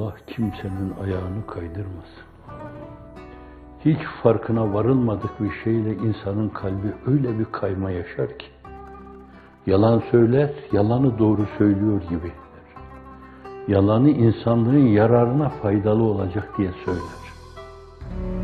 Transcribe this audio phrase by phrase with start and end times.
[0.00, 2.24] Allah kimsenin ayağını kaydırmasın.
[3.84, 8.46] Hiç farkına varılmadık bir şeyle insanın kalbi öyle bir kayma yaşar ki,
[9.66, 12.32] yalan söyler, yalanı doğru söylüyor gibi.
[13.68, 17.20] Yalanı insanlığın yararına faydalı olacak diye söyler.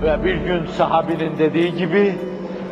[0.02, 2.14] Ve bir gün sahabinin dediği gibi,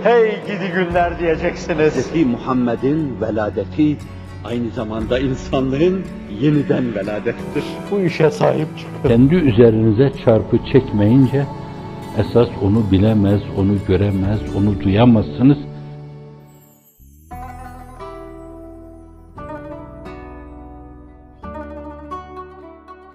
[0.03, 2.12] hey gidi günler diyeceksiniz.
[2.14, 2.27] Hz.
[2.27, 3.96] Muhammed'in veladeti
[4.45, 6.05] aynı zamanda insanlığın
[6.41, 7.65] yeniden veladettir.
[7.91, 9.09] Bu işe sahip çıkın.
[9.09, 11.46] Kendi üzerinize çarpı çekmeyince,
[12.18, 15.59] esas onu bilemez, onu göremez, onu duyamazsınız.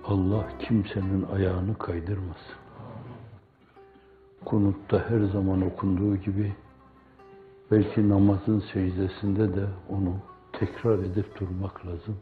[0.05, 2.55] Allah kimsenin ayağını kaydırmasın.
[4.45, 6.53] Kunutta her zaman okunduğu gibi
[7.71, 10.13] belki namazın secdesinde de onu
[10.59, 12.19] tekrar edip durmak lazım.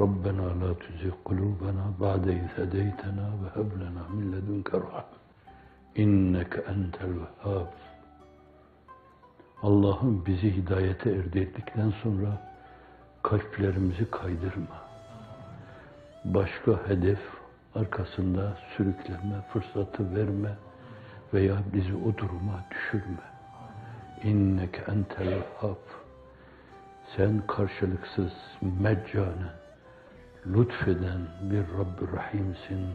[0.00, 5.20] Rabbena la tuzigh kulubana ba'de iz hedeytena ve heb lena min ledunke rahme.
[5.94, 7.66] İnneke entel vehhab.
[9.62, 12.50] Allah'ım bizi hidayete erdirdikten sonra
[13.22, 14.80] kalplerimizi kaydırma.
[16.24, 17.20] Başka hedef
[17.74, 20.56] arkasında sürükleme fırsatı verme
[21.34, 23.30] veya bizi o duruma düşürme.
[24.22, 26.09] İnneke entel vehhab.
[27.16, 28.32] Sen karşılıksız,
[28.80, 29.52] meccanen,
[30.46, 32.86] lütfeden bir Rabb-i Rahim'sin,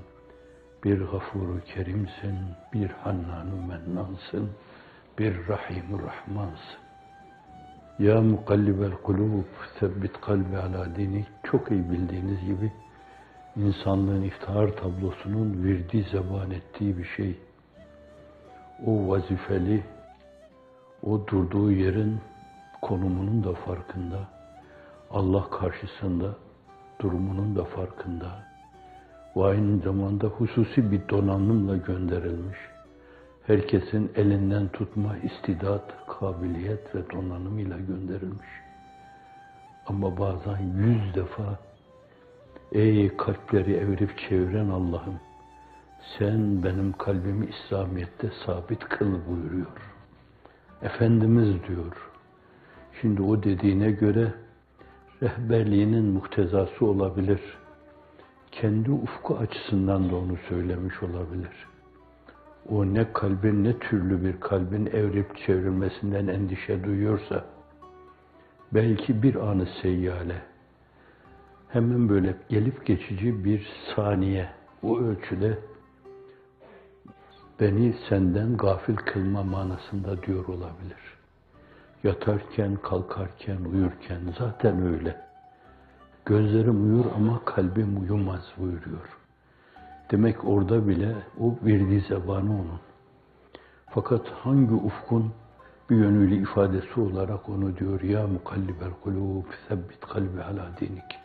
[0.84, 2.38] bir Gafur-u Kerim'sin,
[2.74, 4.50] bir Hannan-ı Mennansın,
[5.20, 6.80] bir Rahim-i Rahmansın.
[8.00, 9.44] Ya mukallibel kulub,
[9.80, 11.26] sebbit kalbi ala dini.
[11.44, 12.72] Çok iyi bildiğiniz gibi
[13.56, 17.40] insanlığın iftihar tablosunun virdi zeban ettiği bir şey.
[18.86, 19.84] O vazifeli,
[21.04, 22.20] o durduğu yerin
[22.86, 24.20] konumunun da farkında,
[25.12, 26.36] Allah karşısında
[27.02, 28.46] durumunun da farkında
[29.36, 32.58] ve aynı zamanda hususi bir donanımla gönderilmiş.
[33.48, 38.50] Herkesin elinden tutma istidat, kabiliyet ve donanımıyla gönderilmiş.
[39.88, 41.60] Ama bazen yüz defa
[42.72, 45.20] ey kalpleri evirip çeviren Allah'ım
[46.18, 49.96] sen benim kalbimi İslamiyet'te sabit kıl buyuruyor.
[50.82, 52.15] Efendimiz diyor.
[53.02, 54.34] Şimdi o dediğine göre
[55.24, 57.40] rehberliğinin muhtezası olabilir.
[58.52, 61.68] Kendi ufku açısından da onu söylemiş olabilir.
[62.70, 67.46] O ne kalbin ne türlü bir kalbin evrip çevrilmesinden endişe duyuyorsa,
[68.74, 70.42] belki bir anı seyyale,
[71.68, 74.50] hemen böyle gelip geçici bir saniye,
[74.84, 75.60] o ölçüde
[77.60, 81.16] beni senden gafil kılma manasında diyor olabilir.
[82.06, 85.22] Yatarken, kalkarken, uyurken zaten öyle.
[86.26, 89.18] Gözlerim uyur ama kalbim uyumaz buyuruyor.
[90.12, 92.80] Demek orada bile o verdiği zebanı onun.
[93.90, 95.32] Fakat hangi ufkun
[95.90, 101.20] bir yönüyle ifadesi olarak onu diyor ya mukallibel kulub sebbit kalbi ala dinik.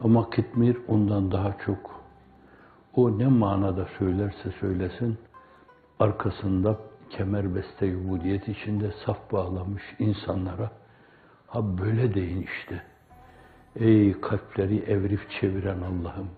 [0.00, 2.00] Ama Kitmir ondan daha çok
[2.96, 5.18] o ne manada söylerse söylesin
[6.00, 10.70] arkasında kemerbeste ubudiyet içinde saf bağlamış insanlara
[11.46, 12.82] ha böyle deyin işte.
[13.76, 16.30] Ey kalpleri evrip çeviren Allah'ım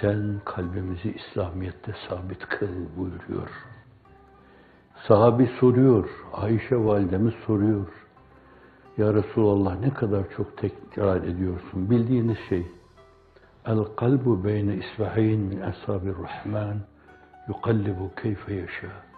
[0.00, 3.48] sen kalbimizi İslamiyet'te sabit kıl buyuruyor.
[5.08, 7.88] Sahabi soruyor, Ayşe validemiz soruyor.
[8.98, 11.90] Ya Resulallah ne kadar çok tekrar ediyorsun.
[11.90, 12.66] Bildiğiniz şey.
[13.66, 16.76] El kalbu beyne isbahayn min ashabir rahman
[17.48, 19.11] yukallibu keyfe yaşa.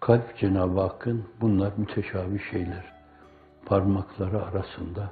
[0.00, 2.84] Kalp Cenab-ı Hakk'ın bunlar müteşabih şeyler.
[3.66, 5.10] Parmakları arasında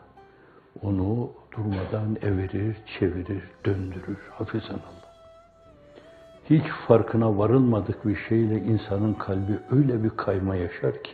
[0.82, 4.18] onu durmadan evirir, çevirir, döndürür.
[4.30, 5.08] Hafizan Allah.
[6.50, 11.12] Hiç farkına varılmadık bir şeyle insanın kalbi öyle bir kayma yaşar ki,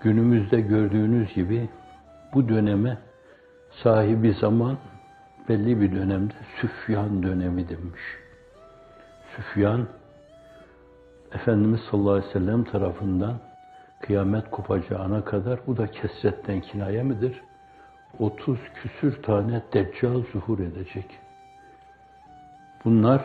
[0.00, 1.68] günümüzde gördüğünüz gibi
[2.34, 2.98] bu döneme
[3.82, 4.78] sahibi zaman
[5.48, 8.02] belli bir dönemde Süfyan dönemi demiş.
[9.36, 9.86] Süfyan,
[11.32, 13.34] Efendimiz sallallahu aleyhi ve sellem tarafından
[14.00, 17.42] kıyamet kopacağına kadar, bu da kesretten kinaye midir?
[18.18, 21.18] 30 küsür tane deccal zuhur edecek.
[22.84, 23.24] Bunlar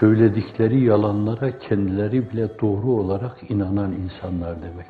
[0.00, 4.86] söyledikleri yalanlara kendileri bile doğru olarak inanan insanlar demek.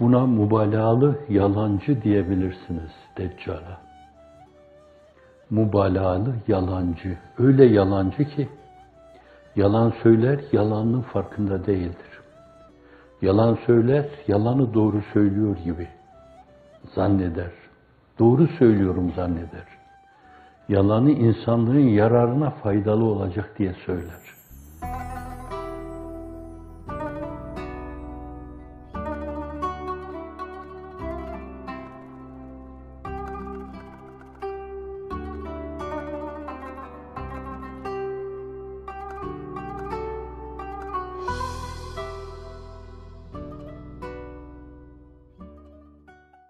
[0.00, 3.80] Buna mübalağalı yalancı diyebilirsiniz Deccal'a.
[5.50, 7.18] Mübalağalı yalancı.
[7.38, 8.48] Öyle yalancı ki
[9.56, 12.20] yalan söyler, yalanın farkında değildir.
[13.22, 15.88] Yalan söyler, yalanı doğru söylüyor gibi
[16.94, 17.50] zanneder.
[18.18, 19.66] Doğru söylüyorum zanneder.
[20.68, 24.35] Yalanı insanlığın yararına faydalı olacak diye söyler.